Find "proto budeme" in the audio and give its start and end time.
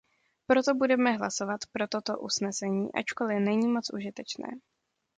0.47-1.11